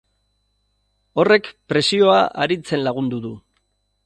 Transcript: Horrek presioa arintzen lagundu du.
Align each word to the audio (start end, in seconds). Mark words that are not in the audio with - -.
Horrek 1.23 1.49
presioa 1.75 2.19
arintzen 2.47 2.85
lagundu 2.89 3.23
du. 3.29 3.37